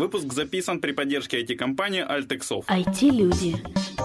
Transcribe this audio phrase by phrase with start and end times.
[0.00, 2.64] Выпуск записан при поддержке IT-компании Altexov.
[2.68, 3.56] IT-люди.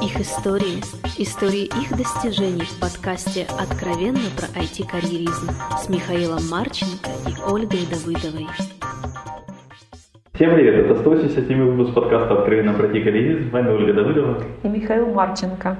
[0.03, 0.83] Их истории.
[1.17, 8.45] Истории их достижений в подкасте «Откровенно про IT-карьеризм» с Михаилом Марченко и Ольгой Давыдовой.
[10.33, 13.49] Всем привет, это 187 выпуск подкаста «Откровенно про IT-карьеризм».
[13.49, 14.43] С вами Ольга Давыдова.
[14.63, 15.77] И Михаил Марченко.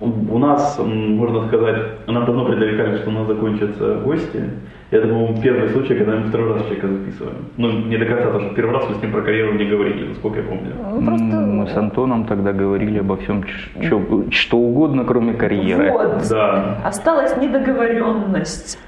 [0.00, 4.44] У нас, можно сказать, нам давно предрекали, что у нас закончатся гости.
[4.90, 7.36] Это, по-моему, первый случай, когда мы второй раз человека записываем.
[7.56, 10.08] Ну, не до конца, потому что первый раз мы с ним про карьеру не говорили,
[10.08, 10.72] насколько я помню.
[10.78, 11.24] Ну, просто...
[11.24, 13.44] Мы с Антоном тогда говорили обо всем,
[13.82, 15.90] что, что угодно, кроме карьеры.
[15.90, 16.28] Вот.
[16.30, 16.78] Да.
[16.84, 18.78] Осталась недоговоренность.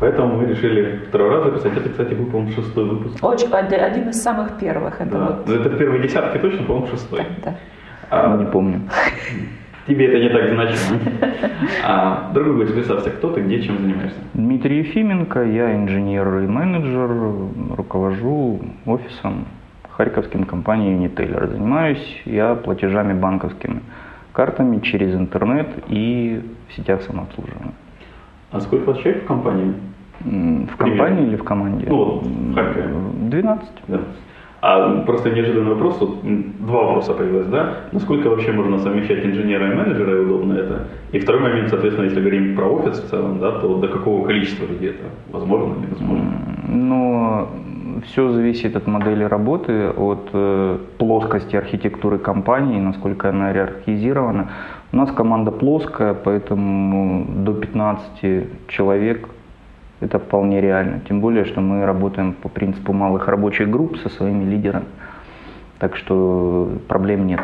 [0.00, 1.76] Поэтому мы решили второй раз записать.
[1.78, 3.24] Это, кстати, был, по-моему, шестой выпуск.
[3.24, 5.00] Очень, один из самых первых.
[5.00, 5.18] Это, да.
[5.18, 5.48] вот...
[5.48, 7.22] Ну, это первые десятки точно, по-моему, шестой.
[7.42, 7.54] Да.
[8.10, 8.82] А, не помню.
[9.88, 11.00] Тебе это не так значимо.
[11.84, 14.18] А, дорогой представься, кто ты, где, чем занимаешься?
[14.34, 17.10] Дмитрий Ефименко, я инженер и менеджер,
[17.74, 19.46] руковожу офисом
[19.90, 21.48] харьковским компании Uniteller.
[21.48, 23.80] Занимаюсь я платежами банковскими,
[24.32, 27.72] картами через интернет и в сетях самообслуживания.
[28.50, 29.74] А сколько у вас человек в компании?
[30.20, 31.86] В компании или в команде?
[31.88, 32.94] Ну, вот, в Харькове.
[33.30, 33.68] 12.
[33.88, 34.00] Да.
[34.60, 36.18] А просто неожиданный вопрос, тут
[36.66, 37.76] два вопроса появилось, да?
[37.92, 40.88] Насколько вообще можно совмещать инженера и менеджера, и удобно это?
[41.12, 44.66] И второй момент, соответственно, если говорим про офис в целом, да, то до какого количества
[44.66, 46.32] людей это возможно, невозможно?
[46.66, 47.48] Но
[48.06, 54.50] все зависит от модели работы, от э, плоскости архитектуры компании, насколько она иерархизирована.
[54.92, 59.28] У нас команда плоская, поэтому до 15 человек
[60.00, 61.00] это вполне реально.
[61.08, 64.86] Тем более, что мы работаем по принципу малых рабочих групп со своими лидерами.
[65.78, 67.40] Так что проблем нет.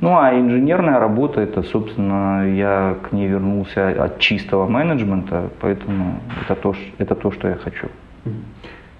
[0.00, 6.54] Ну а инженерная работа, это, собственно, я к ней вернулся от чистого менеджмента, поэтому это
[6.54, 7.88] то, это то что я хочу.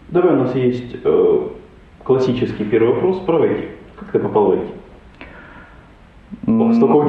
[0.08, 1.48] Давай, у нас есть э,
[2.04, 3.68] классический первый вопрос про IT.
[3.98, 4.68] Как ты попал в IT?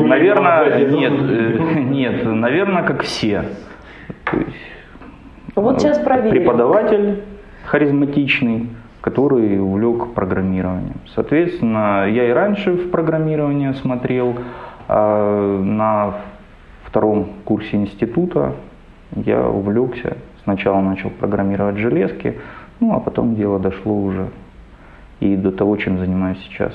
[0.08, 3.44] Наверное, нет, э, нет, наверное, как все.
[4.32, 4.56] То есть
[5.62, 6.32] вот сейчас проверим.
[6.32, 7.24] Преподаватель
[7.66, 8.70] харизматичный,
[9.02, 10.98] который увлек программированием.
[11.14, 14.36] Соответственно, я и раньше в программирование смотрел.
[14.88, 16.16] А на
[16.86, 18.54] втором курсе института
[19.16, 20.18] я увлекся.
[20.44, 22.38] Сначала начал программировать железки,
[22.80, 24.30] ну а потом дело дошло уже
[25.20, 26.74] и до того, чем занимаюсь сейчас.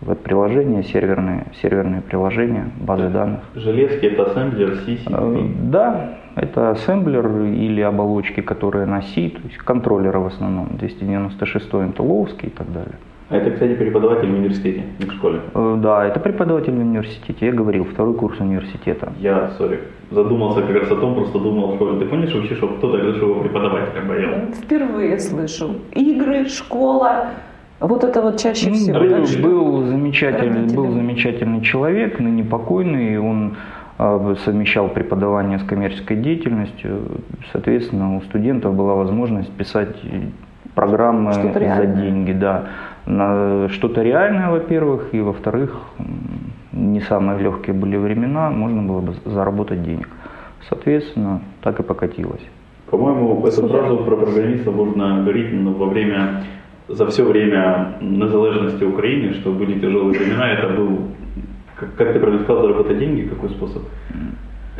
[0.00, 3.40] Веб-приложения, серверные, серверные приложения, базы данных.
[3.54, 9.58] Железки это ассемблер, C, э, Да, это ассемблер или оболочки, которые на C, то есть
[9.58, 12.96] контроллеры в основном, 296 Интеловский и так далее.
[13.28, 15.40] А это, кстати, преподаватель в университете, не в школе?
[15.54, 17.46] Э, да, это преподаватель в университете.
[17.46, 19.12] Я говорил, второй курс университета.
[19.20, 21.98] Я, сори, задумался как раз о том, просто думал в школе.
[21.98, 24.52] Ты помнишь вообще, что кто тогда его преподавателя боял?
[24.52, 25.76] Впервые слышу.
[25.92, 27.28] Игры, школа,
[27.80, 28.98] вот это вот чаще всего.
[28.98, 33.56] Был, был, замечательный, был замечательный человек, ныне покойный, он
[33.98, 37.02] совмещал преподавание с коммерческой деятельностью.
[37.52, 39.96] Соответственно, у студентов была возможность писать
[40.74, 42.32] программы за деньги.
[42.32, 42.64] Да.
[43.68, 45.76] Что-то реальное, во-первых, и во-вторых,
[46.72, 50.08] не самые легкие были времена, можно было бы заработать денег.
[50.68, 52.42] Соответственно, так и покатилось.
[52.90, 56.44] По-моему, эту фразу про программиста можно говорить во время,
[56.88, 61.08] за все время незалежности Украины, что были тяжелые времена, это был
[61.82, 63.82] как, как ты правильно сказал, заработать деньги, какой способ?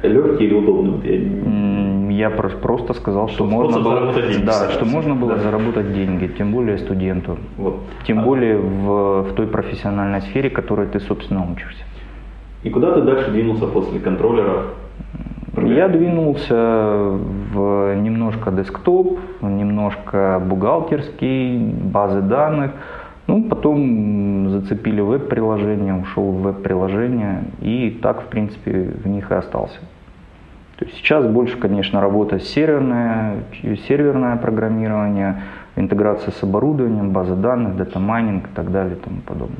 [0.02, 0.90] Легкий или удобный?
[0.92, 2.28] Вот я...
[2.28, 5.40] я просто сказал, что, что можно было, деньги, да, что можно было да.
[5.40, 7.80] заработать деньги, тем более студенту, вот.
[8.06, 8.22] тем а...
[8.22, 11.82] более в, в той профессиональной сфере, которой ты, собственно, учишься.
[12.62, 14.66] И куда ты дальше двинулся после контроллеров?
[15.56, 22.72] Я двинулся в немножко десктоп, немножко бухгалтерский, базы данных.
[23.26, 29.78] Ну, потом зацепили веб-приложение, ушел в веб-приложение и так, в принципе, в них и остался.
[30.78, 33.36] То есть сейчас больше, конечно, работа серверное,
[33.86, 35.42] серверное программирование,
[35.76, 39.58] интеграция с оборудованием, база данных, data mining и так далее и тому подобное.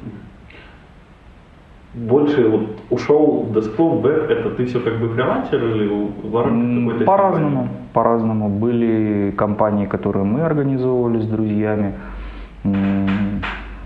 [1.94, 7.68] Больше вот ушел десктоп, веб, это ты все как бы фрилансер или в какой-то По-разному,
[7.92, 8.48] по-разному.
[8.48, 11.92] Были компании, которые мы организовывали с друзьями,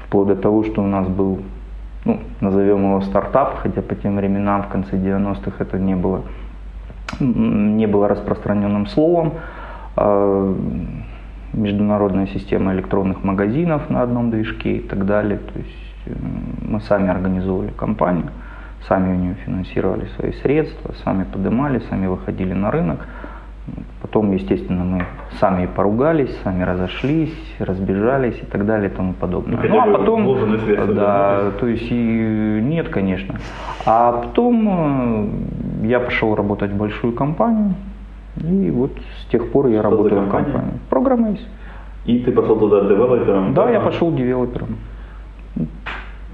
[0.07, 1.41] вплоть до того, что у нас был,
[2.05, 6.23] ну, назовем его стартап, хотя по тем временам в конце 90-х это не было,
[7.21, 9.35] не было распространенным словом.
[9.97, 10.55] А,
[11.53, 15.39] международная система электронных магазинов на одном движке и так далее.
[15.39, 16.19] То есть
[16.61, 18.31] мы сами организовывали компанию,
[18.87, 23.07] сами у нее финансировали свои средства, сами поднимали, сами выходили на рынок.
[24.07, 25.05] Потом, естественно, мы
[25.41, 29.59] сами поругались, сами разошлись, разбежались и так далее и тому подобное.
[29.61, 33.35] Ну, Ну, а потом, да, то есть и нет, конечно.
[33.85, 35.33] А потом
[35.83, 37.75] э, я пошел работать в большую компанию,
[38.37, 38.93] и вот
[39.23, 40.79] с тех пор я Что работаю в компании.
[40.89, 41.45] Программист.
[42.05, 43.55] И ты пошел туда девелопером?
[43.55, 44.77] Да, я пошел девелопером.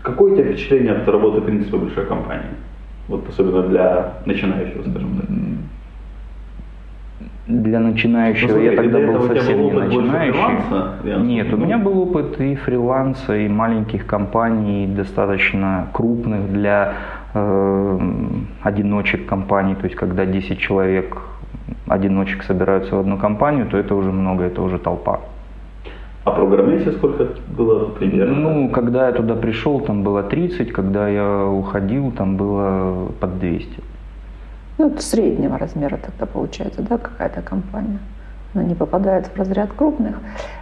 [0.02, 2.50] Какое у тебя впечатление от работы, в принципе, большой компании?
[3.08, 5.30] Вот особенно для начинающего, скажем так.
[7.48, 11.22] Для начинающего Ну, смотри, я тогда был совсем не начинающий.
[11.22, 16.94] Нет, у ну, меня был опыт и фриланса, и маленьких компаний, достаточно крупных для
[17.34, 17.98] э,
[18.62, 19.74] одиночек компаний.
[19.74, 21.18] То есть, когда 10 человек,
[21.88, 25.18] одиночек собираются в одну компанию, то это уже много, это уже толпа.
[26.24, 28.36] А программисте сколько было примерно?
[28.36, 33.91] Ну, когда я туда пришел, там было 30, когда я уходил, там было под 200.
[34.82, 38.00] Ну, это среднего размера тогда получается, да, какая-то компания.
[38.52, 40.16] Она не попадает в разряд крупных.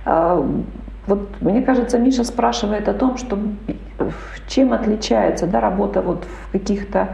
[0.04, 0.46] А,
[1.06, 3.38] Вот мне кажется, Миша спрашивает о том, что
[4.46, 7.08] чем отличается да, работа вот в каких-то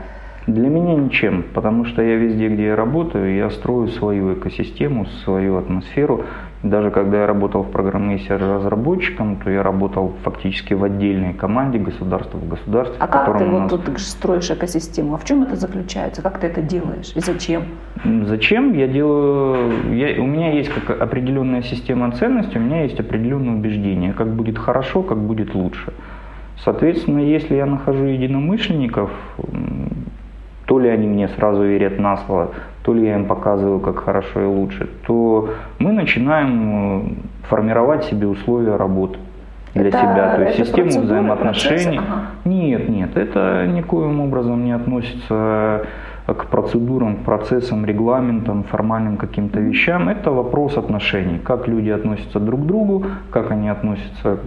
[0.48, 5.58] Для меня ничем, потому что я везде, где я работаю, я строю свою экосистему, свою
[5.58, 6.24] атмосферу.
[6.62, 12.38] Даже когда я работал в программисте разработчиком, то я работал фактически в отдельной команде государства
[12.38, 15.14] в государстве, А в как ты вот нас- тут строишь экосистему?
[15.14, 16.22] А в чем это заключается?
[16.22, 17.62] Как ты это делаешь и зачем?
[18.24, 18.72] Зачем?
[18.72, 19.94] Я делаю...
[19.94, 24.58] Я, у меня есть как определенная система ценностей, у меня есть определенные убеждения, как будет
[24.58, 25.92] хорошо, как будет лучше.
[26.64, 29.10] Соответственно, если я нахожу единомышленников,
[30.64, 32.50] то ли они мне сразу верят на слово,
[32.86, 35.50] то ли я им показываю, как хорошо и лучше, то
[35.80, 37.02] мы начинаем э,
[37.48, 39.18] формировать себе условия работы
[39.74, 41.96] для Это- себя, то есть систему взаимоотношений.
[41.96, 41.98] процессы?
[41.98, 42.20] Ага.
[42.44, 45.82] Нет, нет, это никоим образом не относится
[46.26, 50.08] к процедурам, к процессам, регламентам, формальным каким-то вещам.
[50.08, 54.38] Это вопрос отношений, как люди относятся друг к другу, как они относятся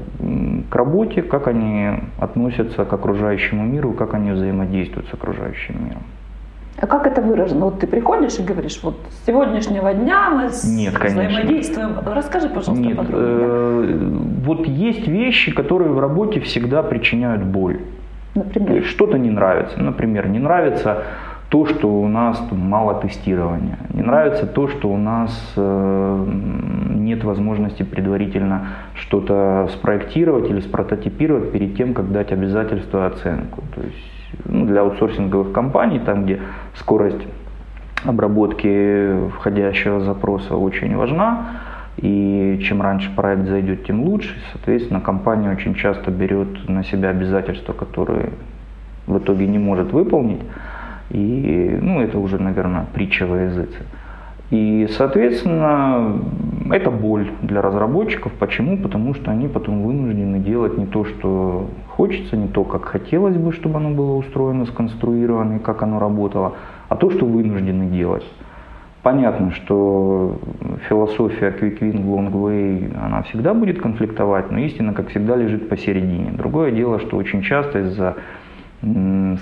[0.70, 1.90] к работе, как они
[2.22, 6.04] относятся к окружающему миру, как они взаимодействуют с окружающим миром.
[6.82, 7.66] А как это выражено?
[7.66, 11.24] Вот ты приходишь и говоришь, вот с сегодняшнего дня мы с- Нет, конечно.
[11.24, 11.92] взаимодействуем.
[12.06, 13.38] Расскажи, пожалуйста, Нет, подробнее.
[13.42, 14.10] э,
[14.46, 17.80] вот есть вещи, которые в работе всегда причиняют боль.
[18.36, 18.76] Например.
[18.76, 19.82] есть что-то не нравится.
[19.82, 21.04] Например, не нравится
[21.50, 23.80] то, что у нас мало тестирования.
[23.94, 26.26] Не нравится то, что у нас э,
[26.94, 33.64] нет возможности предварительно что-то спроектировать или спрототипировать перед тем, как дать обязательство оценку.
[33.76, 33.98] То есть
[34.46, 36.40] ну, для аутсорсинговых компаний, там, где
[36.76, 37.26] скорость
[38.06, 41.62] обработки входящего запроса очень важна,
[41.98, 44.36] и чем раньше проект зайдет, тем лучше.
[44.54, 48.30] Соответственно, компания очень часто берет на себя обязательства, которые
[49.06, 50.42] в итоге не может выполнить.
[51.10, 53.80] И ну, это уже, наверное, притча во языце.
[54.52, 56.22] И, соответственно,
[56.72, 58.32] это боль для разработчиков.
[58.34, 58.78] Почему?
[58.78, 63.52] Потому что они потом вынуждены делать не то, что хочется, не то, как хотелось бы,
[63.52, 66.54] чтобы оно было устроено, сконструировано и как оно работало,
[66.88, 68.26] а то, что вынуждены делать.
[69.04, 70.40] Понятно, что
[70.90, 76.32] философия Quick Win, Long Way, она всегда будет конфликтовать, но истина, как всегда, лежит посередине.
[76.32, 78.16] Другое дело, что очень часто из-за,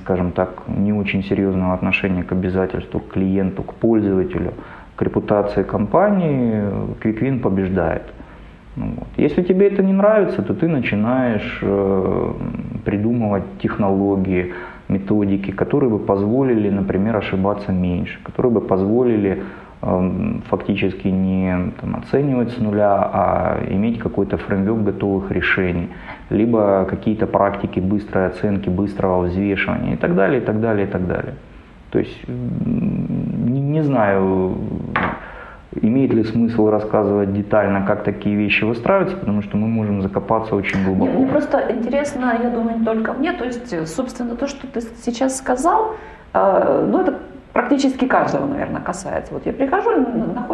[0.02, 4.54] скажем так, не очень серьезного отношения к обязательству, к клиенту, к пользователю,
[4.98, 6.64] к репутации компании,
[7.02, 8.04] Quick Win побеждает.
[8.76, 9.08] Ну вот.
[9.18, 12.34] Если тебе это не нравится, то ты начинаешь э,
[12.84, 14.54] придумывать технологии,
[14.90, 19.44] методики, которые бы позволили, например, ошибаться меньше, которые бы позволили
[19.82, 25.90] эм, фактически не там, оценивать с нуля, а иметь какой-то фреймворк готовых решений,
[26.30, 31.08] либо какие-то практики быстрой оценки, быстрого взвешивания и так далее, и так далее, и так
[31.08, 31.34] далее.
[31.92, 34.58] То есть не, не знаю,
[35.82, 40.84] имеет ли смысл рассказывать детально, как такие вещи выстраиваются, потому что мы можем закопаться очень
[40.84, 41.12] глубоко.
[41.12, 45.38] мне просто интересно, я думаю, не только мне, то есть, собственно, то, что ты сейчас
[45.38, 45.96] сказал,
[46.34, 47.16] э, ну, это
[47.54, 49.34] практически каждого, наверное, касается.
[49.34, 49.90] Вот я прихожу,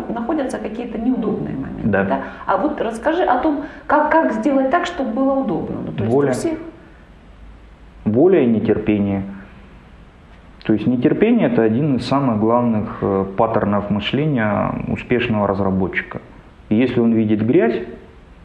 [0.09, 1.89] находятся какие-то неудобные моменты.
[1.89, 2.21] Да.
[2.45, 5.77] А вот расскажи о том, как, как сделать так, чтобы было удобно.
[5.85, 6.29] Ну, то есть Воля.
[6.29, 6.59] у всех
[8.05, 9.23] Воля и нетерпение.
[10.63, 16.21] То есть нетерпение– это один из самых главных э, паттернов мышления успешного разработчика.
[16.69, 17.83] И если он видит грязь,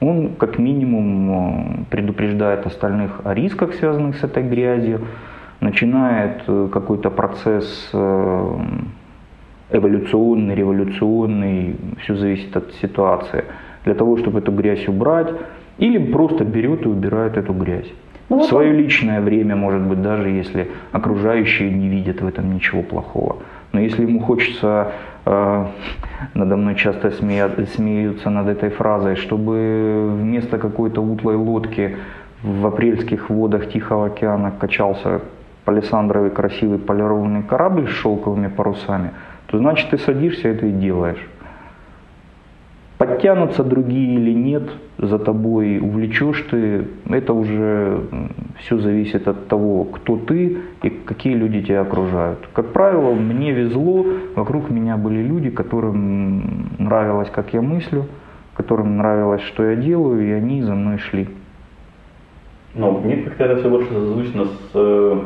[0.00, 5.02] он как минимум э, предупреждает остальных о рисках, связанных с этой грязью,
[5.60, 7.90] начинает э, какой-то процесс
[9.70, 13.44] эволюционный, революционный, все зависит от ситуации,
[13.84, 15.28] для того, чтобы эту грязь убрать,
[15.76, 17.92] или просто берет и убирает эту грязь.
[18.28, 22.54] Ну, вот свое он- личное время, может быть, даже если окружающие не видят в этом
[22.54, 23.36] ничего плохого.
[23.72, 24.92] Но если ему хочется,
[25.26, 25.66] э,
[26.34, 31.96] надо мной часто смея, смеются над этой фразой, чтобы вместо какой-то утлой лодки
[32.42, 35.20] в апрельских водах Тихого океана качался
[35.64, 39.10] палисандровый красивый полированный корабль с шелковыми парусами,
[39.46, 41.26] то значит ты садишься это и делаешь.
[42.98, 44.64] Подтянутся другие или нет
[44.98, 48.02] за тобой, увлечешь ты, это уже
[48.58, 52.48] все зависит от того, кто ты и какие люди тебя окружают.
[52.52, 58.06] Как правило, мне везло, вокруг меня были люди, которым нравилось, как я мыслю,
[58.56, 61.28] которым нравилось, что я делаю, и они за мной шли.
[62.74, 65.20] Ну, мне как-то это все больше созвучно с э,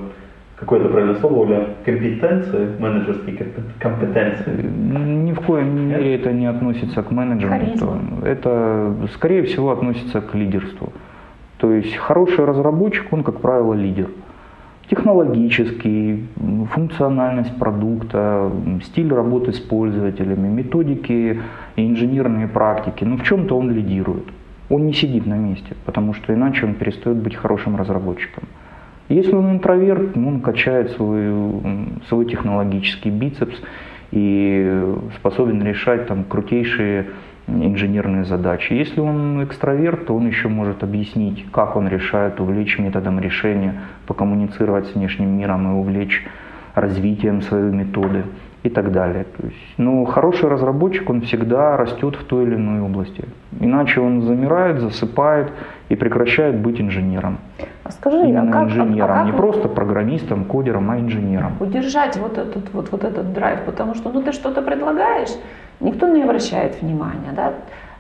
[0.63, 3.37] какое-то правильное слово, Оля, компетенции, менеджерские
[3.81, 4.63] компетенции?
[4.63, 7.87] Ни в коем мере это не относится к менеджменту.
[7.87, 8.01] Харизма.
[8.25, 10.93] Это, скорее всего, относится к лидерству.
[11.59, 14.09] То есть хороший разработчик, он, как правило, лидер.
[14.89, 16.29] Технологический,
[16.71, 18.51] функциональность продукта,
[18.85, 21.41] стиль работы с пользователями, методики
[21.77, 23.05] и инженерные практики.
[23.05, 24.25] Но в чем-то он лидирует.
[24.71, 28.45] Он не сидит на месте, потому что иначе он перестает быть хорошим разработчиком.
[29.13, 31.31] Если он интроверт, ну, он качает свой,
[32.09, 33.61] свой технологический бицепс
[34.11, 34.83] и
[35.17, 37.09] способен решать там крутейшие
[37.47, 38.73] инженерные задачи.
[38.73, 44.87] Если он экстраверт, то он еще может объяснить, как он решает, увлечь методом решения, покоммуницировать
[44.87, 46.25] с внешним миром и увлечь
[46.75, 48.23] развитием своей методы
[48.63, 49.25] и так далее.
[49.25, 53.25] То есть, но хороший разработчик, он всегда растет в той или иной области.
[53.61, 55.53] Иначе он замирает, засыпает
[55.91, 57.37] и прекращает быть инженером.
[57.93, 61.57] А скажи, Именно а как, инженером, а как не просто программистом, кодером, а инженером.
[61.61, 63.61] удержать вот этот, вот, вот этот драйв?
[63.67, 65.31] Потому что ну, ты что-то предлагаешь,
[65.81, 67.53] никто не обращает внимания, да?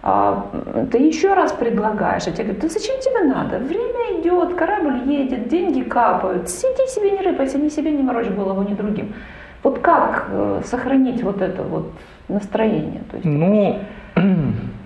[0.04, 0.46] А,
[0.90, 3.58] ты еще раз предлагаешь, а тебе говорят, да зачем тебе надо?
[3.58, 8.62] Время идет, корабль едет, деньги капают, сиди себе не рыпайся, ни себе не морочь голову,
[8.62, 9.14] ни другим.
[9.62, 11.92] Вот как э, сохранить вот это вот
[12.28, 13.02] настроение?
[13.10, 13.78] То есть, Ну,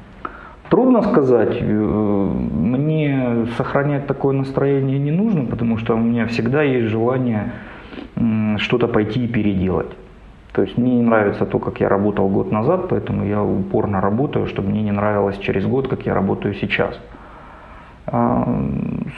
[0.70, 1.56] трудно сказать.
[1.60, 7.52] Э, Мне сохранять такое настроение не нужно, потому что у меня всегда есть желание
[8.58, 9.90] что-то пойти и переделать.
[10.52, 14.46] То есть мне не нравится то, как я работал год назад, поэтому я упорно работаю,
[14.46, 16.98] чтобы мне не нравилось через год, как я работаю сейчас.
[18.06, 18.46] А,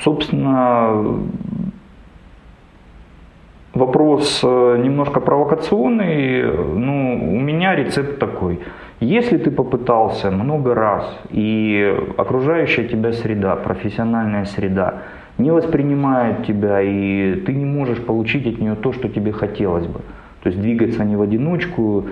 [0.03, 1.21] Собственно,
[3.79, 8.59] Вопрос э, немножко провокационный, но у меня рецепт такой.
[9.01, 15.03] Если ты попытался много раз, и окружающая тебя среда, профессиональная среда,
[15.39, 20.01] не воспринимает тебя, и ты не можешь получить от нее то, что тебе хотелось бы,
[20.43, 22.07] то есть двигаться не в одиночку,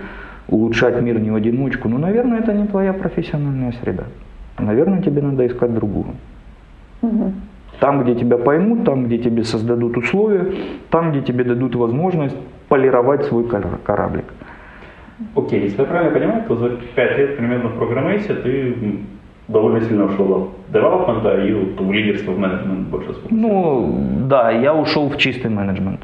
[0.49, 4.05] улучшать мир не в одиночку, ну, наверное, это не твоя профессиональная среда.
[4.57, 6.15] Наверное, тебе надо искать другую.
[7.03, 7.35] Мгм.
[7.81, 10.53] Там, где тебя поймут, там, где тебе создадут условия,
[10.91, 12.37] там, где тебе дадут возможность
[12.69, 14.25] полировать свой кор- кораблик.
[15.35, 18.75] Окей, если я правильно понимаю, то за 5 лет примерно в программейсе ты
[19.49, 23.49] довольно сильно ушел от девелопмента и в лидерство, в менеджмент больше сфокусировался.
[23.49, 26.01] Ну, да, я ушел в чистый менеджмент.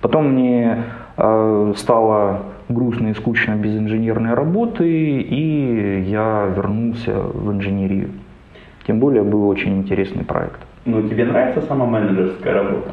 [0.00, 0.84] Потом мне
[1.16, 8.10] э, стало грустно и скучно без инженерной работы, и я вернулся в инженерию.
[8.86, 10.60] Тем более был очень интересный проект.
[10.86, 12.90] Ну, тебе нравится сама менеджерская работа?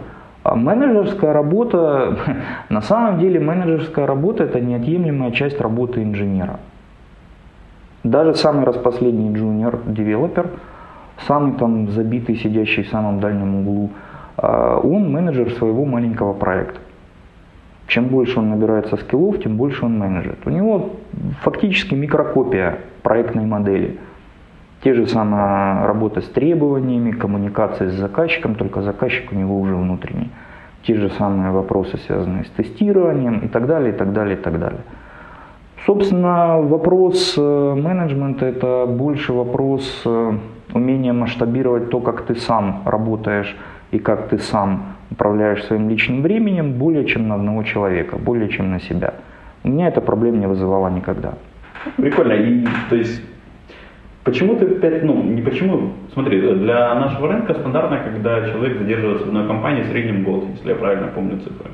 [0.47, 2.15] А менеджерская работа,
[2.69, 6.61] на самом деле менеджерская работа это неотъемлемая часть работы инженера.
[8.05, 10.51] Даже самый распоследний джуниор девелопер,
[11.27, 13.89] самый там забитый, сидящий в самом дальнем углу,
[14.37, 16.79] а, он менеджер своего маленького проекта.
[17.87, 20.37] Чем больше он набирается скиллов, тем больше он менеджер.
[20.45, 20.91] У него
[21.41, 23.99] фактически микрокопия проектной модели.
[24.87, 30.29] Те же самые работа с требованиями, коммуникация с заказчиком, только заказчик у него уже внутренний.
[30.83, 34.57] Те же самые вопросы, связанные с тестированием и так далее, и так далее, и так
[34.57, 34.79] далее.
[35.85, 40.37] Собственно, вопрос э, менеджмента– это больше вопрос э,
[40.73, 43.57] умения масштабировать то, как ты сам работаешь
[43.91, 48.71] и как ты сам управляешь своим личным временем, более чем на одного человека, более чем
[48.71, 49.15] на себя.
[49.65, 51.33] У меня эта проблема не вызывала никогда.
[51.97, 52.31] Прикольно.
[52.31, 53.21] И, то есть,
[54.27, 59.27] почему ты опять, ну, не почему, смотри, для нашего рынка стандартно, когда человек задерживается в
[59.29, 61.71] одной компании в среднем год, если я правильно помню цифры.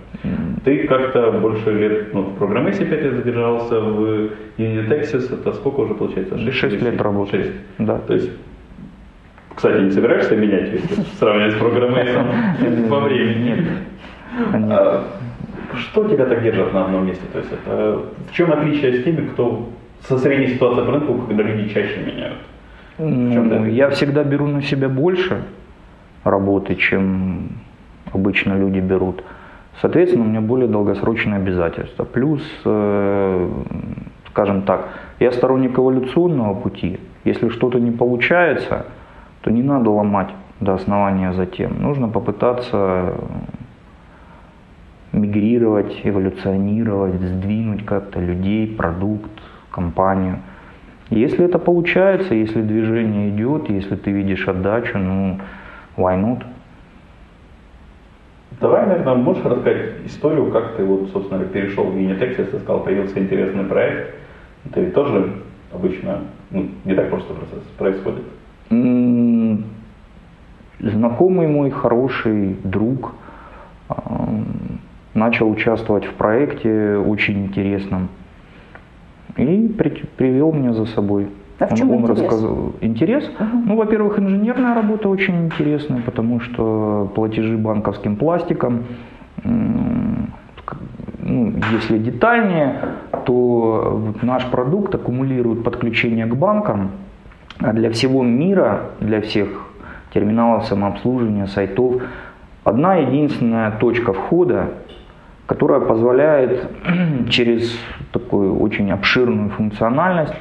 [0.63, 5.95] Ты как-то больше лет, ну, в программисе 5 лет задержался, в Unitexis, это сколько уже
[5.95, 6.35] получается?
[6.35, 7.43] Да шесть лет работаю.
[7.43, 7.55] 6.
[7.79, 7.97] Да.
[7.97, 8.31] То есть,
[9.55, 12.27] кстати, не собираешься менять, если сравнивать с программистом
[12.89, 13.43] по времени?
[13.49, 13.59] Нет.
[14.53, 14.71] Нет.
[14.71, 15.03] А,
[15.75, 17.25] Что тебя так держит на одном месте?
[17.33, 19.69] То есть это в чем отличие с теми, кто
[20.07, 22.37] со средней ситуацией по рынку, когда люди чаще меняют?
[22.97, 25.43] Ну, я всегда беру на себя больше
[26.23, 27.49] работы, чем
[28.11, 29.23] обычно люди берут.
[29.81, 32.03] Соответственно, у меня более долгосрочные обязательства.
[32.03, 33.49] Плюс, э,
[34.29, 36.99] скажем так, я сторонник эволюционного пути.
[37.23, 38.85] Если что-то не получается,
[39.41, 40.29] то не надо ломать
[40.59, 41.81] до основания затем.
[41.81, 43.15] Нужно попытаться
[45.11, 49.31] мигрировать, эволюционировать, сдвинуть как-то людей, продукт,
[49.73, 50.39] компанию.
[51.09, 55.39] Если это получается, если движение идет, если ты видишь отдачу, ну,
[55.97, 56.43] why not?
[58.61, 63.19] Давай, наверное, можешь рассказать историю, как ты вот, собственно, перешел в Unitex, если сказал, появился
[63.19, 64.15] интересный проект.
[64.65, 65.33] Это ведь тоже
[65.73, 66.19] обычно
[66.51, 68.23] ну, не так просто процесс происходит.
[70.79, 73.13] Знакомый мой, хороший друг,
[75.13, 78.09] начал участвовать в проекте очень интересном
[79.37, 81.27] и при, привел меня за собой.
[81.59, 82.19] А в чем он, он интерес?
[82.19, 83.31] рассказал интерес.
[83.39, 83.57] Угу.
[83.65, 88.83] Ну, во-первых, инженерная работа очень интересная, потому что платежи банковским пластиком,
[89.43, 92.75] ну, если детальнее,
[93.25, 96.91] то наш продукт аккумулирует подключение к банкам,
[97.59, 99.67] а для всего мира, для всех
[100.13, 102.01] терминалов самообслуживания, сайтов,
[102.63, 104.69] одна единственная точка входа
[105.45, 106.69] которая позволяет
[107.29, 107.77] через
[108.13, 110.35] такую очень обширную функциональность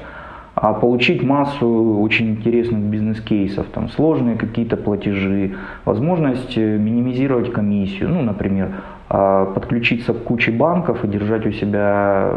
[0.54, 5.54] а, получить массу очень интересных бизнес-кейсов, там сложные какие-то платежи,
[5.86, 8.68] возможность э, минимизировать комиссию, ну, например,
[9.08, 12.34] а, подключиться к куче банков и держать у себя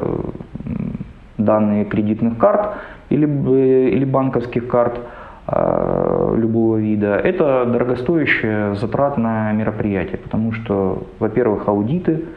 [1.38, 2.76] данные кредитных карт
[3.10, 4.98] или, э, или банковских карт
[5.46, 7.18] а, любого вида.
[7.18, 12.24] Это дорогостоящее, затратное мероприятие, потому что, во-первых, аудиты–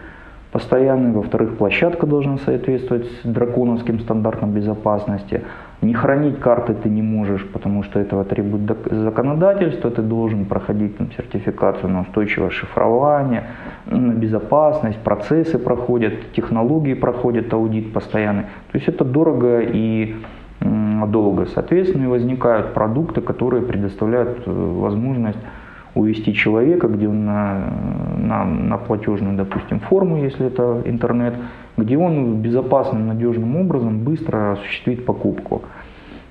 [0.52, 5.43] постоянный, во-вторых, площадка должна соответствовать драконовским стандартам безопасности.
[5.81, 11.12] Не хранить карты ты не можешь, потому что этого требует законодательство, ты должен проходить там,
[11.12, 13.45] сертификацию на устойчивое шифрование,
[13.87, 18.45] на безопасность, процессы проходят, технологии проходят аудит постоянный.
[18.73, 20.17] То есть это дорого и
[21.07, 21.47] долго.
[21.47, 25.38] Соответственно, и возникают продукты, которые предоставляют э, возможность
[25.99, 27.73] увести человека, где он на,
[28.17, 31.35] на, на платежную, допустим, форму, если это интернет,
[31.76, 35.63] где он безопасным, надежным образом быстро осуществит покупку.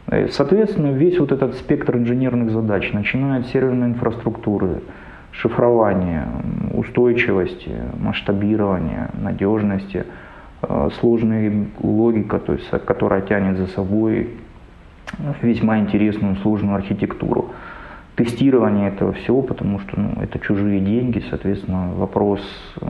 [0.07, 4.81] Э, соответственно, весь вот этот спектр инженерных задач, начиная от серверной инфраструктуры,
[5.31, 6.27] шифрования,
[6.73, 10.05] устойчивости, масштабирования, надежности,
[10.61, 14.29] э, сложная логика, то есть, которая тянет за собой
[15.41, 17.51] весьма интересную сложную архитектуру
[18.17, 22.41] тестирование этого всего, потому что ну, это чужие деньги, соответственно, вопрос
[22.81, 22.85] э,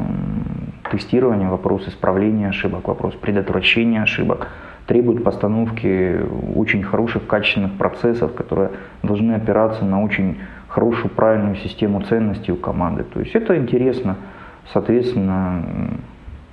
[0.89, 4.47] тестирования, вопрос исправления ошибок, вопрос предотвращения ошибок
[4.87, 6.17] требует постановки
[6.55, 8.71] очень хороших, качественных процессов, которые
[9.03, 10.37] должны опираться на очень
[10.69, 13.03] хорошую, правильную систему ценностей у команды.
[13.03, 14.15] То есть это интересно,
[14.71, 15.61] соответственно,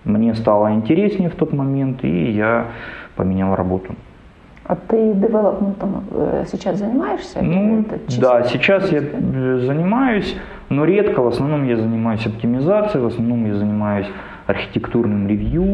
[0.02, 2.72] мне стало интереснее в тот момент, и я
[3.14, 3.94] поменял работу.
[4.66, 7.42] А ты девелопментом э, сейчас занимаешься?
[7.42, 7.84] Ну,
[8.18, 10.36] да, сейчас я э, занимаюсь,
[10.70, 11.20] но редко.
[11.20, 14.06] В основном я занимаюсь оптимизацией, в основном я занимаюсь
[14.46, 15.64] архитектурным ревью,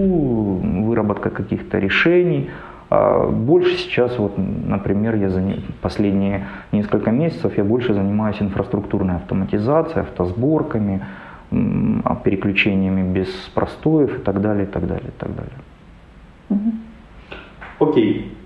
[0.87, 2.51] выработкой каких-то решений.
[2.89, 5.41] А больше сейчас, вот, например, я за
[5.81, 11.01] последние несколько месяцев я больше занимаюсь инфраструктурной автоматизацией, автосборками,
[11.53, 15.53] а, переключениями без простоев и так далее, и так далее, и так далее.
[17.79, 18.37] Окей.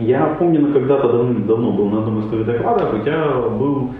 [0.00, 3.94] Я помню, когда-то давно был на одном из твоих докладов, у тебя был,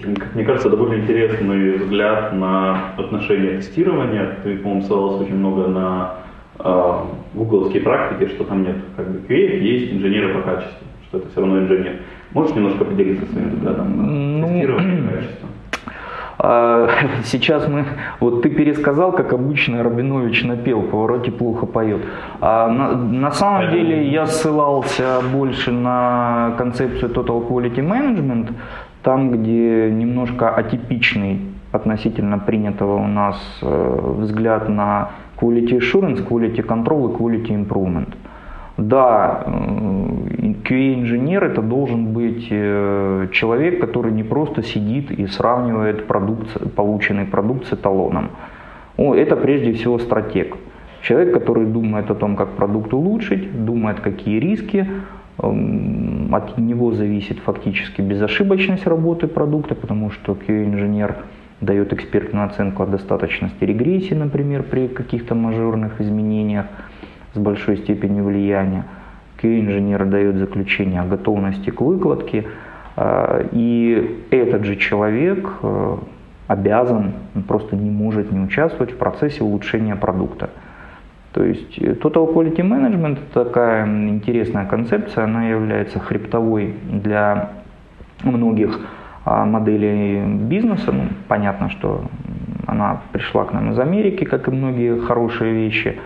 [0.00, 4.38] как мне кажется, довольно интересный взгляд на отношения тестирования.
[4.42, 6.14] Ты, по-моему, ссылался очень много на
[6.58, 6.92] э,
[7.34, 11.40] гугловские практики, что там нет как бы QA, есть инженеры по качеству, что это все
[11.40, 11.96] равно инженер.
[12.32, 15.48] Можешь немножко поделиться своим взглядом на ну, тестирование и качество?
[16.44, 16.88] А,
[17.24, 17.84] сейчас мы,
[18.18, 22.02] вот ты пересказал, как обычно Рабинович напел, повороте плохо поет.
[22.40, 28.54] А на, на самом деле я ссылался больше на концепцию Total Quality Management,
[29.04, 37.12] там, где немножко атипичный относительно принятого у нас э, взгляд на Quality Assurance, Quality Control
[37.12, 38.14] и Quality Improvement.
[38.76, 39.44] Да,
[40.64, 47.66] QA-инженер это должен быть э, человек, который не просто сидит и сравнивает продукт, полученный продукт
[47.66, 48.30] с эталоном.
[48.96, 50.56] Это прежде всего стратег.
[51.02, 54.86] Человек, который думает о том, как продукт улучшить, думает, какие риски,
[55.38, 61.16] эм, от него зависит фактически безошибочность работы продукта, потому что QA-инженер
[61.60, 66.66] дает экспертную оценку о достаточности регрессии, например, при каких-то мажорных изменениях
[67.34, 68.84] с большой степенью влияния.
[69.40, 72.46] QA-инженер дает заключение о готовности к выкладке,
[72.96, 75.98] а, и этот же человек, а,
[76.46, 77.12] обязан,
[77.48, 80.50] просто не может не участвовать в процессе улучшения продукта.
[81.32, 87.50] То есть э, Total Quality Management– такая интересная концепция, она является хребтовой для
[88.22, 88.78] многих
[89.24, 90.92] а, моделей бизнеса.
[90.92, 92.04] Ну, понятно, что
[92.66, 95.98] она пришла к нам из Америки, как и многие хорошие вещи.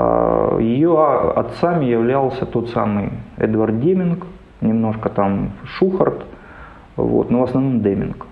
[0.00, 0.96] А, Ее
[1.34, 4.26] отцами являлся тот самый Эдвард Деминг,
[4.60, 6.24] немножко там Шухарт,
[6.94, 8.26] вот, но в основном Деминг.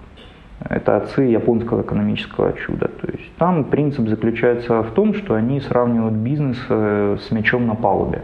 [0.69, 2.87] Это отцы японского экономического чуда.
[2.87, 7.75] То есть там принцип заключается в том, что они сравнивают бизнес э, с мячом на
[7.75, 8.23] палубе,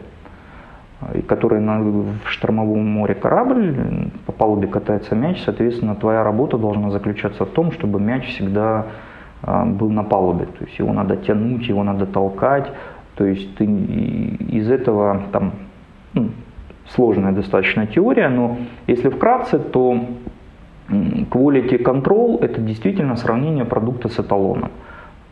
[1.26, 7.50] который в штормовом море корабль, по палубе катается мяч, соответственно, твоя работа должна заключаться в
[7.50, 8.86] том, чтобы мяч всегда
[9.42, 10.46] а, был на палубе.
[10.46, 12.70] То есть его надо тянуть, его надо толкать.
[13.14, 15.52] То есть ты из этого там
[16.14, 16.30] ну,
[16.88, 19.98] сложная достаточно теория, но если вкратце, то
[20.88, 24.70] Quality control– это действительно сравнение продукта с эталоном.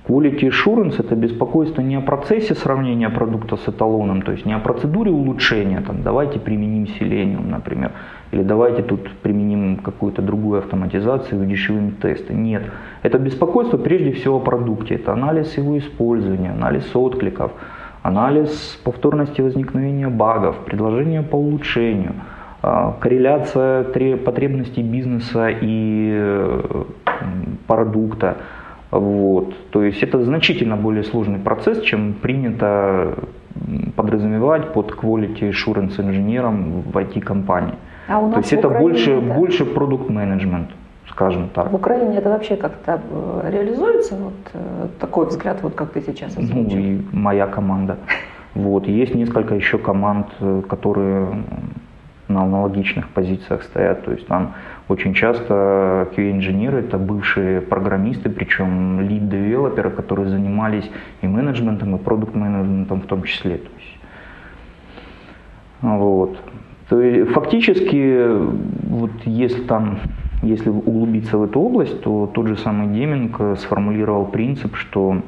[0.09, 4.59] Quality assurance– это беспокойство не о процессе сравнения продукта с эталоном, то есть не о
[4.59, 7.93] процедуре улучшения, там, давайте применим Selenium, например,
[8.33, 12.35] или давайте тут применим какую-то другую автоматизацию, удешевим тесты.
[12.35, 12.63] Нет,
[13.03, 17.53] это беспокойство прежде всего о продукте, это анализ его использования, анализ откликов,
[18.03, 22.15] анализ повторности возникновения багов, предложения по улучшению–
[22.63, 23.85] а, корреляция
[24.17, 26.85] потребностей бизнеса и э,
[27.67, 28.37] продукта.
[28.91, 29.55] Вот.
[29.71, 33.15] То есть это значительно более сложный процесс, чем принято
[33.97, 37.75] подразумевать под quality assurance инженером в IT-компании.
[38.09, 39.35] А у нас То есть это больше, это...
[39.35, 40.71] больше продукт менеджмент
[41.11, 41.71] скажем так.
[41.71, 46.39] В Украине это вообще как-то э, реализуется, вот э, такой взгляд, вот как ты сейчас
[46.39, 46.79] озвучил?
[46.79, 47.97] Ну и моя команда.
[48.55, 48.87] Вот.
[48.87, 50.29] Есть несколько еще команд,
[50.69, 51.27] которые
[52.29, 54.05] на аналогичных позициях стоят.
[54.05, 54.55] То есть там
[54.91, 60.91] очень часто QA-инженеры это бывшие программисты, причем лид-девелоперы, которые занимались
[61.23, 63.59] и менеджментом, и продукт-менеджментом в том числе.
[63.59, 63.99] То есть,
[65.81, 66.37] вот.
[66.89, 68.27] То есть, фактически,
[68.89, 69.99] вот если там
[70.43, 75.23] если углубиться в эту область, то тот же самый Деминг сформулировал принцип, что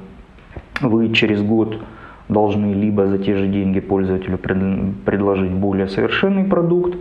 [0.81, 1.79] вы через год
[2.29, 6.97] должны либо за те же деньги пользователю предложить более совершенный продукт,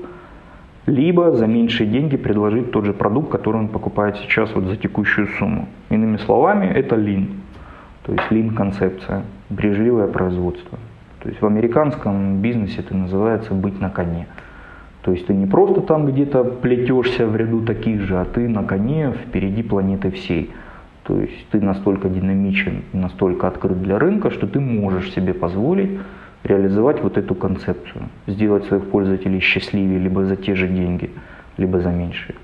[0.86, 5.28] либо за меньшие деньги предложить тот же продукт, который он покупает сейчас вот за текущую
[5.40, 5.68] сумму.
[5.90, 7.28] Иными словами, это Lean,
[8.04, 10.78] то есть Lean концепция, бережливое производство.
[11.20, 14.28] То есть в американском бизнесе это называется быть на коне.
[15.04, 18.64] То есть ты не просто там где-то плетешься в ряду таких же, а ты на
[18.64, 20.52] коне впереди планеты всей.
[21.04, 26.00] То есть ты настолько динамичен, настолько открыт для рынка, что ты можешь себе позволить
[26.44, 31.12] реализовать вот эту концепцию, сделать своих пользователей счастливее либо за те же деньги,
[31.58, 32.36] либо за меньшие.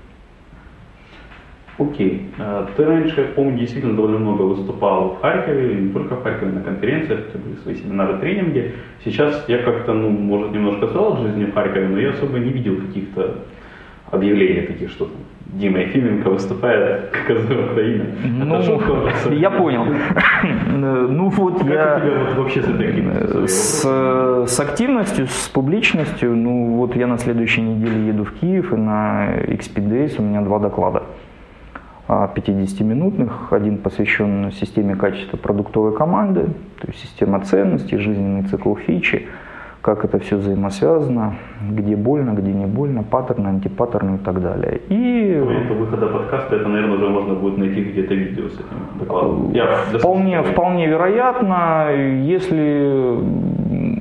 [1.78, 2.30] Окей.
[2.38, 6.60] А, ты раньше, помню, действительно довольно много выступал в Харькове, не только в Харькове, на
[6.60, 8.74] конференциях, тебя были свои семинары, тренинги.
[9.04, 12.50] Сейчас я как-то, ну, может, немножко стал от жизни в Харькове, но я особо не
[12.50, 13.44] видел каких-то
[14.10, 15.16] объявлений таких, что там
[15.48, 18.04] Дима Ефименко выступает как Украина.
[18.22, 19.86] Ну, Это шутка Я понял.
[20.66, 21.96] ну вот как я...
[21.96, 23.48] у тебя вот вообще с этой активностью?
[23.48, 28.76] С, с активностью, с публичностью, ну вот я на следующей неделе еду в Киев, и
[28.76, 31.04] на XP Days у меня два доклада.
[32.08, 33.52] 50-минутных.
[33.52, 36.46] Один посвящен системе качества продуктовой команды,
[36.80, 39.26] то есть система ценностей, жизненный цикл фичи
[39.82, 41.34] как это все взаимосвязано,
[41.70, 44.80] где больно, где не больно, паттерны, антипаттерны и так далее.
[44.88, 45.40] И...
[45.40, 49.52] К моменту выхода подкаста это, наверное, уже можно будет найти где-то видео с этим докладом.
[49.52, 49.66] Я
[49.98, 53.18] вполне, вполне вероятно, если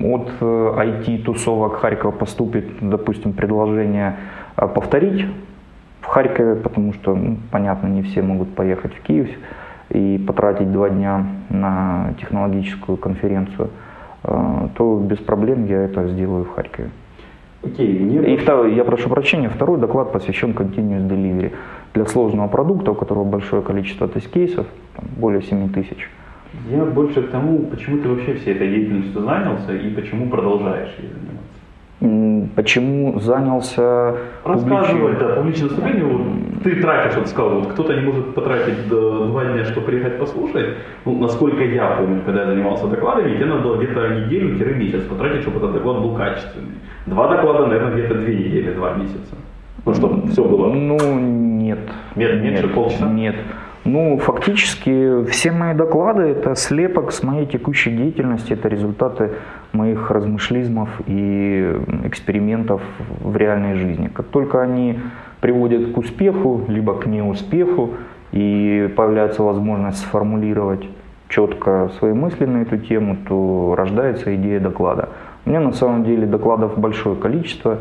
[0.04, 4.16] от IT-тусовок э, Харькова поступит, допустим, предложение
[4.58, 5.26] э, повторить
[6.02, 9.30] в Харькове, потому что, ну, понятно, не все могут поехать в Киев
[9.90, 13.70] и потратить два дня на технологическую конференцию–
[14.76, 16.90] то без проблем я это сделаю в Харькове.
[17.64, 21.54] Окей, мне И второй, я прошу прощения, второй доклад посвящен Continuous Delivery.
[21.94, 24.68] Для сложного продукта, у которого большое количество тест-кейсов,
[25.18, 26.10] более 7 тысяч.
[26.70, 31.10] Я больше к тому, почему ты вообще всей этой деятельностью занялся и почему продолжаешь ей
[31.10, 31.47] заниматься
[32.00, 36.04] почему занялся Рассказывать, да, публичное выступление.
[36.06, 40.76] Вот, ты тратишь, вот сказал, вот кто-то не может потратить два дня, чтобы приехать послушать.
[41.06, 45.58] Ну, насколько я помню, когда я занимался докладами, тебе надо было где-то неделю-месяц потратить, чтобы
[45.58, 46.76] этот доклад был качественный.
[47.08, 49.36] Два доклада, наверное, где-то две недели, два месяца.
[49.86, 50.68] Ну, чтобы все было.
[50.68, 51.80] Ну, нет.
[52.16, 53.10] Нет, меньше нет, полчаса?
[53.10, 53.36] Нет.
[53.90, 59.32] Ну, фактически все мои доклады– это слепок с моей текущей деятельности, это результаты
[59.72, 61.74] моих размышлизмов и
[62.04, 62.82] экспериментов
[63.22, 64.10] в реальной жизни.
[64.14, 65.00] Как только они
[65.40, 67.92] приводят к успеху, либо к неуспеху,
[68.34, 70.86] и появляется возможность сформулировать
[71.30, 75.08] четко свои мысли на эту тему, то рождается идея доклада.
[75.46, 77.78] У меня на самом деле докладов большое количество.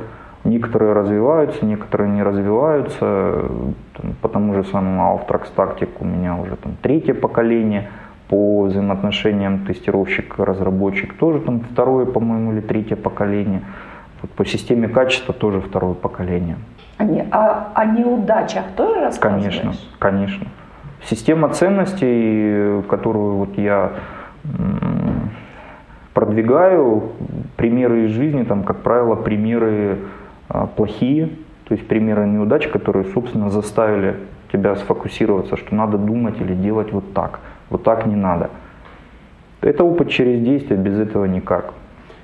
[0.46, 3.50] Некоторые развиваются, некоторые не развиваются.
[4.22, 7.88] По тому же самому Altrax Tactic у меня уже там третье поколение.
[8.28, 13.62] По взаимоотношениям тестировщик-разработчик тоже там второе, по-моему, или третье поколение.
[14.22, 16.56] Вот по системе качества тоже второе поколение.
[16.98, 19.60] А, не, а о неудачах тоже рассказываешь?
[19.60, 20.46] Конечно, конечно.
[21.04, 23.92] Система ценностей, которую вот я
[26.14, 27.12] продвигаю,
[27.56, 29.98] примеры из жизни, там, как правило, примеры
[30.76, 31.28] плохие,
[31.64, 34.16] то есть примеры неудач, которые, собственно, заставили
[34.52, 38.50] тебя сфокусироваться, что надо думать или делать вот так, вот так не надо.
[39.60, 41.74] Это опыт через действие, без этого никак.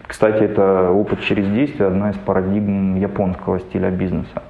[0.07, 4.43] Кстати, это опыт через действие, одна из парадигм японского стиля бизнеса.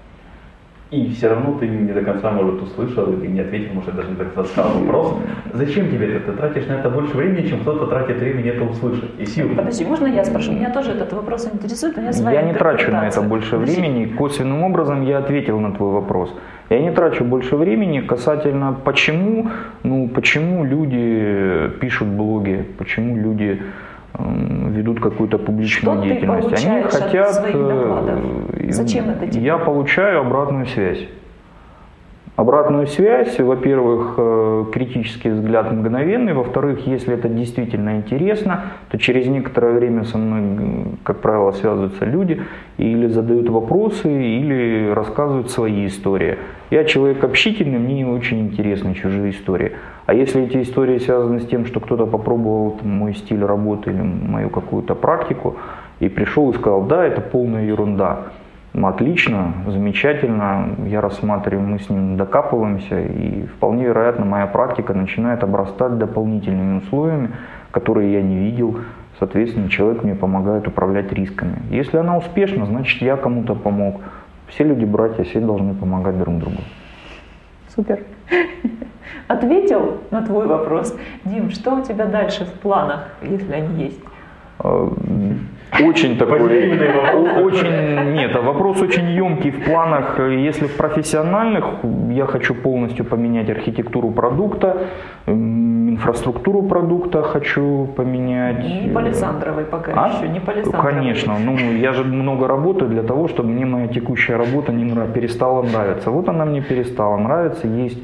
[0.92, 4.14] И все равно ты не до конца, может, услышал или не ответил, может, даже не
[4.14, 5.14] до конца сказал вопрос.
[5.54, 6.30] Зачем тебе это?
[6.30, 9.48] Ты тратишь на это больше времени, чем кто-то тратит времени это услышать и сил.
[9.56, 10.52] Подожди, можно я спрошу?
[10.52, 13.80] Меня тоже этот вопрос интересует, у меня своя Я не трачу на это больше Подожди.
[13.80, 14.04] времени.
[14.04, 16.36] Косвенным образом я ответил на твой вопрос.
[16.68, 19.48] Я не трачу больше времени касательно почему,
[19.84, 23.62] ну, почему люди пишут блоги, почему люди
[24.70, 26.64] ведут какую-то публичную Что деятельность.
[26.64, 27.44] Они хотят.
[27.46, 29.44] Э, Зачем это тебе?
[29.44, 31.08] Я получаю обратную связь.
[32.34, 39.74] Обратную связь, во-первых, э, критический взгляд мгновенный, во-вторых, если это действительно интересно, то через некоторое
[39.74, 42.40] время со мной, как правило, связываются люди
[42.78, 46.38] или задают вопросы, или рассказывают свои истории.
[46.70, 49.72] Я человек общительный, мне очень интересны чужие истории.
[50.06, 54.48] А если эти истории связаны с тем, что кто-то попробовал мой стиль работы или мою
[54.48, 55.56] какую-то практику
[56.00, 58.32] и пришел и сказал, да, это полная ерунда,
[58.74, 65.98] отлично, замечательно, я рассматриваю, мы с ним докапываемся, и вполне вероятно моя практика начинает обрастать
[65.98, 67.30] дополнительными условиями,
[67.70, 68.78] которые я не видел,
[69.18, 71.58] соответственно, человек мне помогает управлять рисками.
[71.70, 74.00] Если она успешна, значит я кому-то помог.
[74.48, 76.58] Все люди братья, все должны помогать друг другу.
[77.74, 78.00] Супер.
[79.28, 80.96] Ответил на твой вопрос.
[81.24, 84.00] Дим, что у тебя дальше в планах, если они есть?
[85.80, 90.18] Очень такой, очень, нет, а вопрос очень емкий в планах.
[90.18, 91.64] Если в профессиональных,
[92.10, 94.88] я хочу полностью поменять архитектуру продукта,
[95.26, 98.58] инфраструктуру продукта хочу поменять.
[98.58, 100.08] Не Палисандровой пока а?
[100.08, 100.92] еще, не Палисандровой.
[100.92, 105.10] Конечно, ну я же много работаю для того, чтобы мне моя текущая работа не нрав...
[105.12, 106.10] перестала нравиться.
[106.10, 108.02] Вот она мне перестала нравиться, есть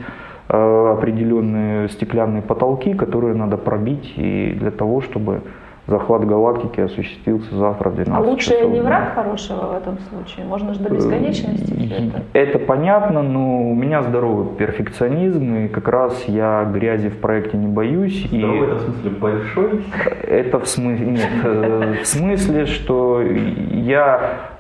[0.48, 5.42] э, определенные стеклянные потолки, которые надо пробить и для того, чтобы
[5.88, 8.70] захват галактики осуществился завтра в 12 А лучше часов.
[8.70, 10.44] не враг хорошего в этом случае?
[10.46, 12.22] Можно же до бесконечности это?
[12.35, 17.66] Это понятно, но у меня здоровый перфекционизм, и как раз я грязи в проекте не
[17.66, 18.27] боюсь.
[18.27, 18.64] Здоровый и...
[18.64, 19.85] это в смысле большой?
[20.22, 24.51] Это в смысле, нет, э, в смысле, что я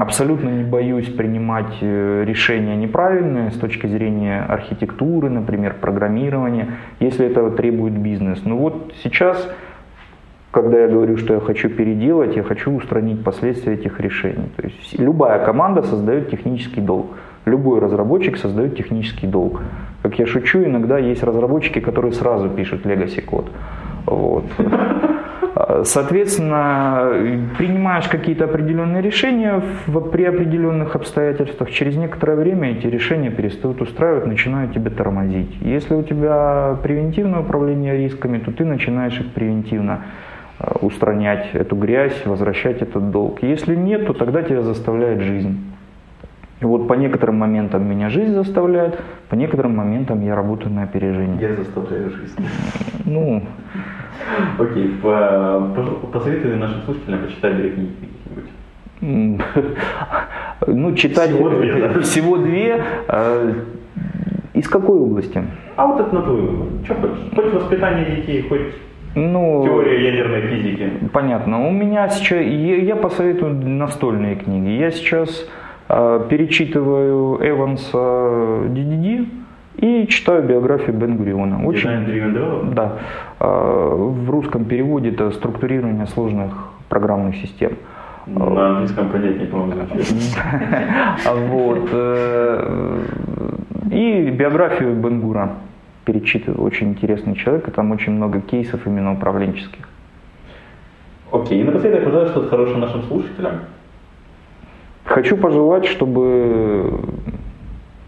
[0.00, 7.50] абсолютно не боюсь принимать э, решения неправильные с точки зрения архитектуры, например, программирования, если этого
[7.50, 8.42] требует бизнес.
[8.44, 9.48] Ну вот сейчас
[10.52, 14.50] когда я говорю, что я хочу переделать, я хочу устранить последствия этих решений.
[14.56, 17.06] То есть любая команда создает технический долг.
[17.46, 19.62] Любой разработчик создает технический долг.
[20.02, 23.50] Как я шучу, иногда есть разработчики, которые сразу пишут legacy код.
[24.06, 24.44] Вот.
[25.84, 27.08] Соответственно,
[27.56, 34.26] принимаешь какие-то определенные решения в, при определенных обстоятельствах, через некоторое время эти решения перестают устраивать,
[34.26, 35.56] начинают тебя тормозить.
[35.62, 40.04] Если у тебя превентивное управление рисками, то ты начинаешь их превентивно
[40.80, 43.42] устранять эту грязь, возвращать этот долг.
[43.42, 45.58] Если нет, то тогда тебя заставляет жизнь.
[46.60, 51.40] И вот по некоторым моментам меня жизнь заставляет, по некоторым моментам я работаю на опережение.
[51.40, 52.36] Я заставляю жизнь.
[53.04, 53.42] Ну.
[54.58, 54.94] Окей,
[56.12, 57.90] посоветуй нашим слушателям почитать две книги
[59.00, 59.44] какие-нибудь.
[60.68, 62.00] Ну, читать всего две, да?
[62.02, 62.84] всего две.
[63.08, 63.54] Э,
[64.54, 65.42] из какой области?
[65.74, 66.68] А вот это на выбор.
[66.84, 67.18] Что хочешь?
[67.34, 68.60] Хоть воспитание детей, хоть
[69.14, 70.90] ну, Теория ядерной физики.
[71.12, 71.68] Понятно.
[71.68, 74.70] У меня сейчас, я, я посоветую настольные книги.
[74.70, 75.46] Я сейчас
[75.88, 79.28] э, перечитываю Эванса DDD
[79.76, 81.66] и читаю биографию Бен Гуриона.
[81.66, 82.98] Очень, да.
[83.38, 86.52] Э, в русском переводе это структурирование сложных
[86.88, 87.72] программных систем.
[88.26, 89.74] На английском понятнее, по-моему,
[91.48, 91.88] Вот.
[91.92, 93.00] Э,
[93.90, 95.56] и биографию Бенгура
[96.04, 96.64] перечитываю.
[96.64, 99.88] Очень интересный человек, и там очень много кейсов именно управленческих.
[101.30, 103.60] Окей, и напоследок пожелаю что-то хорошее нашим слушателям.
[105.04, 107.00] Хочу пожелать, чтобы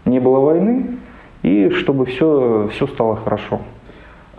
[0.05, 0.97] не было войны,
[1.41, 3.61] и чтобы все, все стало хорошо.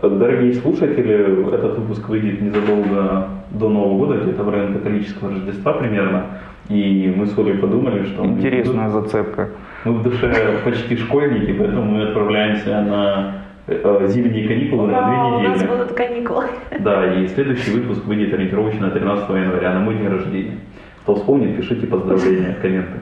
[0.02, 6.26] Дорогие слушатели, этот выпуск выйдет незадолго до Нового года, где-то в районе католического Рождества примерно.
[6.68, 8.24] И мы с Олей подумали, что...
[8.24, 9.50] Интересная мы, зацепка.
[9.84, 13.34] Мы в душе почти школьники, поэтому мы отправляемся на
[13.66, 15.46] зимние каникулы Ура, на две недели.
[15.46, 16.44] у нас будут каникулы.
[16.80, 20.58] Да, и следующий выпуск выйдет ориентировочно 13 января, на мой день рождения.
[21.02, 23.00] Кто вспомнит, пишите поздравления, комменты.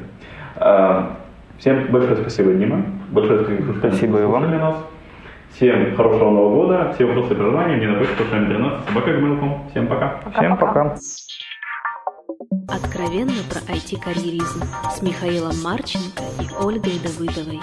[0.57, 1.17] А,
[1.59, 2.85] всем большое спасибо, Дима.
[3.11, 4.51] Большое спасибо, что спасибо и вам.
[4.51, 4.77] нас.
[5.55, 6.93] Всем хорошего Нового года.
[6.95, 9.11] Все вопросы и пожелания мне на почту 13 собака
[9.71, 10.21] Всем пока.
[10.25, 10.97] пока Всем пока.
[12.69, 17.61] Откровенно про IT-карьеризм с Михаилом Марченко и Ольгой Давыдовой.